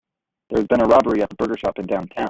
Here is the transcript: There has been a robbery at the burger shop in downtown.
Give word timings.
There 0.49 0.57
has 0.59 0.67
been 0.67 0.81
a 0.81 0.85
robbery 0.87 1.21
at 1.21 1.29
the 1.29 1.35
burger 1.35 1.57
shop 1.57 1.77
in 1.77 1.85
downtown. 1.85 2.17